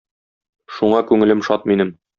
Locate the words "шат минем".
1.51-1.99